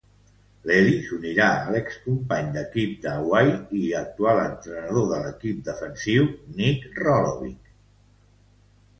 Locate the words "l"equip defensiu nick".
5.19-6.89